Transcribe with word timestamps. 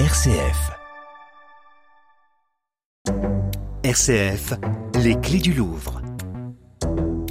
RCF. 0.00 0.72
RCF, 3.84 4.54
les 5.00 5.14
clés 5.20 5.38
du 5.38 5.54
Louvre. 5.54 6.02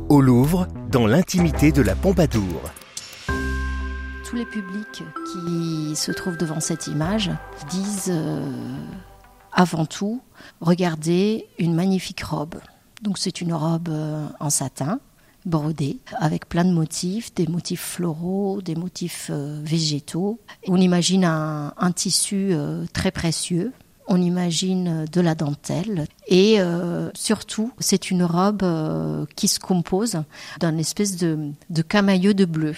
Au 0.07 0.21
Louvre, 0.21 0.69
dans 0.89 1.05
l'intimité 1.05 1.73
de 1.73 1.81
la 1.81 1.93
Pompadour. 1.93 2.61
Tous 4.25 4.37
les 4.37 4.45
publics 4.45 5.03
qui 5.33 5.93
se 5.97 6.13
trouvent 6.13 6.37
devant 6.37 6.61
cette 6.61 6.87
image 6.87 7.31
disent 7.69 8.09
euh, 8.09 8.77
avant 9.51 9.85
tout, 9.85 10.21
regardez 10.61 11.49
une 11.59 11.75
magnifique 11.75 12.23
robe. 12.23 12.55
Donc 13.01 13.17
c'est 13.17 13.41
une 13.41 13.53
robe 13.53 13.89
euh, 13.89 14.25
en 14.39 14.49
satin, 14.49 15.01
brodée, 15.45 15.99
avec 16.19 16.47
plein 16.47 16.65
de 16.65 16.71
motifs, 16.71 17.33
des 17.33 17.47
motifs 17.47 17.81
floraux, 17.81 18.61
des 18.61 18.75
motifs 18.75 19.29
euh, 19.31 19.61
végétaux. 19.63 20.39
On 20.67 20.77
imagine 20.77 21.25
un, 21.25 21.91
tissu 21.93 22.49
euh, 22.51 22.85
très 22.93 23.11
précieux. 23.11 23.73
On 24.07 24.21
imagine 24.21 25.05
de 25.11 25.21
la 25.21 25.33
dentelle 25.33 26.07
et 26.27 26.59
euh, 26.59 27.09
surtout 27.13 27.71
c'est 27.79 28.11
une 28.11 28.23
robe 28.23 28.63
euh, 28.63 29.25
qui 29.37 29.47
se 29.47 29.59
compose 29.59 30.23
d'un 30.59 30.77
espèce 30.77 31.15
de, 31.15 31.51
de 31.69 32.33
de 32.33 32.45
bleu. 32.45 32.75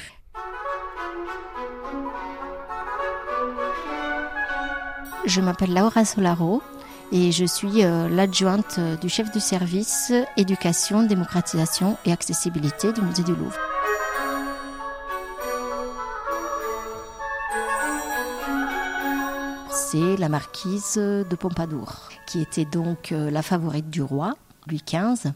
Je 5.25 5.41
m'appelle 5.41 5.73
Laura 5.73 6.05
Solaro 6.05 6.61
et 7.11 7.31
je 7.31 7.45
suis 7.45 7.83
euh, 7.83 8.07
l'adjointe 8.09 8.79
du 9.01 9.09
chef 9.09 9.31
du 9.31 9.39
service 9.39 10.11
éducation, 10.37 11.03
démocratisation 11.03 11.97
et 12.05 12.11
accessibilité 12.11 12.93
du 12.93 13.01
musée 13.01 13.23
du 13.23 13.35
Louvre. 13.35 13.57
C'est 19.71 20.17
la 20.17 20.29
marquise 20.29 20.95
de 20.95 21.35
Pompadour, 21.35 22.09
qui 22.25 22.41
était 22.41 22.65
donc 22.65 23.11
euh, 23.11 23.29
la 23.29 23.41
favorite 23.41 23.89
du 23.89 24.01
roi, 24.01 24.33
Louis 24.67 24.81
XV, 24.85 25.31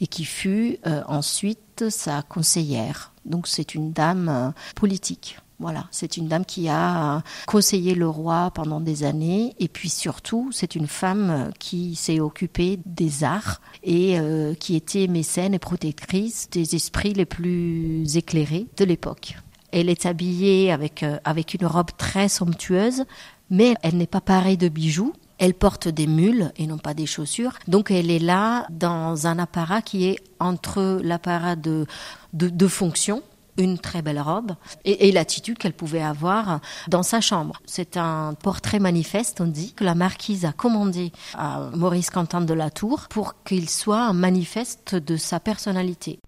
et 0.00 0.06
qui 0.06 0.24
fut 0.24 0.78
euh, 0.86 1.02
ensuite 1.08 1.90
sa 1.90 2.22
conseillère. 2.22 3.12
Donc 3.24 3.48
c'est 3.48 3.74
une 3.74 3.92
dame 3.92 4.28
euh, 4.28 4.50
politique. 4.76 5.38
Voilà, 5.60 5.86
c'est 5.92 6.16
une 6.16 6.26
dame 6.26 6.44
qui 6.44 6.68
a 6.68 7.22
conseillé 7.46 7.94
le 7.94 8.08
roi 8.08 8.50
pendant 8.52 8.80
des 8.80 9.04
années 9.04 9.54
et 9.60 9.68
puis 9.68 9.88
surtout, 9.88 10.50
c'est 10.52 10.74
une 10.74 10.88
femme 10.88 11.52
qui 11.60 11.94
s'est 11.94 12.18
occupée 12.18 12.80
des 12.86 13.22
arts 13.22 13.60
et 13.84 14.18
euh, 14.18 14.54
qui 14.54 14.74
était 14.74 15.06
mécène 15.06 15.54
et 15.54 15.60
protectrice 15.60 16.48
des 16.50 16.74
esprits 16.74 17.14
les 17.14 17.24
plus 17.24 18.16
éclairés 18.16 18.66
de 18.76 18.84
l'époque. 18.84 19.36
Elle 19.70 19.88
est 19.88 20.06
habillée 20.06 20.72
avec, 20.72 21.02
euh, 21.04 21.18
avec 21.24 21.54
une 21.54 21.66
robe 21.66 21.90
très 21.96 22.28
somptueuse, 22.28 23.04
mais 23.48 23.74
elle 23.82 23.96
n'est 23.96 24.06
pas 24.06 24.20
parée 24.20 24.56
de 24.56 24.68
bijoux. 24.68 25.12
Elle 25.38 25.54
porte 25.54 25.88
des 25.88 26.06
mules 26.06 26.52
et 26.56 26.66
non 26.66 26.78
pas 26.78 26.94
des 26.94 27.06
chaussures. 27.06 27.54
Donc 27.68 27.90
elle 27.90 28.10
est 28.10 28.20
là 28.20 28.66
dans 28.70 29.26
un 29.26 29.38
apparat 29.38 29.82
qui 29.82 30.06
est 30.06 30.18
entre 30.40 31.00
l'apparat 31.02 31.56
de, 31.56 31.86
de 32.32 32.68
fonction, 32.68 33.22
une 33.56 33.78
très 33.78 34.02
belle 34.02 34.20
robe 34.20 34.52
et, 34.84 35.12
l'attitude 35.12 35.58
qu'elle 35.58 35.72
pouvait 35.72 36.02
avoir 36.02 36.60
dans 36.88 37.02
sa 37.02 37.20
chambre. 37.20 37.60
C'est 37.66 37.96
un 37.96 38.34
portrait 38.34 38.80
manifeste, 38.80 39.40
on 39.40 39.46
dit, 39.46 39.72
que 39.74 39.84
la 39.84 39.94
marquise 39.94 40.44
a 40.44 40.52
commandé 40.52 41.12
à 41.34 41.70
Maurice 41.74 42.10
Quentin 42.10 42.40
de 42.40 42.54
la 42.54 42.70
Tour 42.70 43.06
pour 43.10 43.42
qu'il 43.44 43.68
soit 43.68 44.02
un 44.02 44.12
manifeste 44.12 44.94
de 44.94 45.16
sa 45.16 45.40
personnalité. 45.40 46.18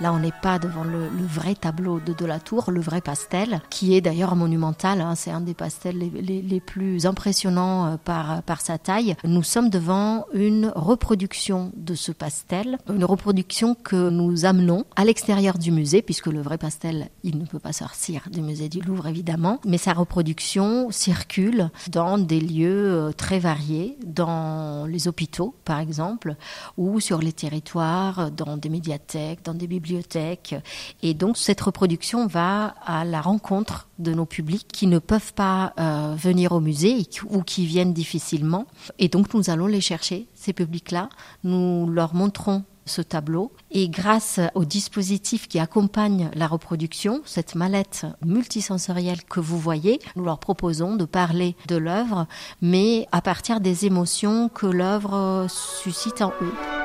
Là 0.00 0.12
on 0.12 0.18
n'est 0.18 0.32
pas 0.42 0.58
devant 0.58 0.84
le, 0.84 1.08
vrai 1.26 1.54
tableau 1.54 2.00
de, 2.00 2.12
de 2.12 2.24
la 2.26 2.40
tour, 2.40 2.70
le 2.70 2.80
vrai 2.80 3.00
pastel, 3.00 3.60
qui 3.70 3.94
est 3.94 4.00
d'ailleurs 4.00 4.36
monumental, 4.36 5.00
hein, 5.00 5.14
c'est 5.14 5.30
un 5.30 5.40
des 5.40 5.54
pastels 5.54 5.98
les, 5.98 6.10
les, 6.10 6.42
les 6.42 6.60
plus 6.60 7.06
impressionnants 7.06 7.86
euh, 7.86 7.96
par, 7.96 8.42
par 8.42 8.60
sa 8.60 8.78
taille. 8.78 9.16
Nous 9.24 9.42
sommes 9.42 9.70
devant 9.70 10.26
une 10.32 10.72
reproduction 10.74 11.72
de 11.76 11.94
ce 11.94 12.12
pastel, 12.12 12.78
une 12.88 13.04
reproduction 13.04 13.74
que 13.74 14.10
nous 14.10 14.44
amenons 14.44 14.84
à 14.96 15.04
l'extérieur 15.04 15.58
du 15.58 15.72
musée, 15.72 16.02
puisque 16.02 16.26
le 16.26 16.40
vrai 16.40 16.58
pastel, 16.58 17.08
il 17.22 17.38
ne 17.38 17.44
peut 17.44 17.58
pas 17.58 17.72
sortir 17.72 18.22
du 18.30 18.40
musée 18.40 18.68
du 18.68 18.80
Louvre 18.80 19.06
évidemment, 19.08 19.60
mais 19.66 19.78
sa 19.78 19.92
reproduction 19.92 20.90
circule 20.90 21.70
dans 21.88 22.18
des 22.18 22.40
lieux 22.40 22.92
euh, 22.92 23.12
très 23.12 23.38
variés, 23.38 23.98
dans 24.04 24.86
les 24.86 25.08
hôpitaux 25.08 25.54
par 25.64 25.80
exemple, 25.80 26.36
ou 26.76 27.00
sur 27.00 27.18
les 27.18 27.32
territoires, 27.32 28.30
dans 28.30 28.56
des 28.56 28.68
médiathèques 28.68 29.44
dans 29.44 29.54
des 29.60 29.66
bibliothèques. 29.66 30.56
Et 31.02 31.14
donc 31.14 31.36
cette 31.36 31.60
reproduction 31.60 32.26
va 32.26 32.74
à 32.84 33.04
la 33.04 33.20
rencontre 33.20 33.88
de 33.98 34.12
nos 34.12 34.26
publics 34.26 34.66
qui 34.72 34.86
ne 34.86 34.98
peuvent 34.98 35.34
pas 35.34 35.74
euh, 35.78 36.14
venir 36.16 36.52
au 36.52 36.60
musée 36.60 37.06
ou 37.28 37.42
qui 37.42 37.66
viennent 37.66 37.92
difficilement. 37.92 38.66
Et 38.98 39.08
donc 39.08 39.34
nous 39.34 39.50
allons 39.50 39.66
les 39.66 39.80
chercher, 39.80 40.26
ces 40.34 40.52
publics-là. 40.52 41.08
Nous 41.44 41.88
leur 41.88 42.14
montrons 42.14 42.64
ce 42.86 43.02
tableau 43.02 43.52
et 43.70 43.88
grâce 43.88 44.40
au 44.54 44.64
dispositif 44.64 45.46
qui 45.46 45.58
accompagne 45.58 46.30
la 46.34 46.46
reproduction, 46.46 47.22
cette 47.24 47.54
mallette 47.54 48.06
multisensorielle 48.24 49.22
que 49.22 49.38
vous 49.38 49.58
voyez, 49.58 50.00
nous 50.16 50.24
leur 50.24 50.38
proposons 50.38 50.96
de 50.96 51.04
parler 51.04 51.54
de 51.68 51.76
l'œuvre, 51.76 52.26
mais 52.60 53.06
à 53.12 53.20
partir 53.20 53.60
des 53.60 53.86
émotions 53.86 54.48
que 54.48 54.66
l'œuvre 54.66 55.46
suscite 55.48 56.22
en 56.22 56.32
eux. 56.42 56.79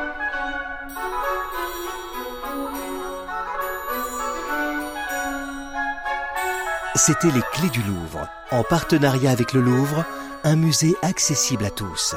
C'était 6.97 7.29
les 7.29 7.41
clés 7.51 7.69
du 7.69 7.81
Louvre, 7.83 8.29
en 8.51 8.63
partenariat 8.63 9.29
avec 9.29 9.51
le 9.51 9.59
Louvre, 9.59 10.05
un 10.45 10.55
musée 10.55 10.95
accessible 11.01 11.65
à 11.65 11.69
tous. 11.69 12.15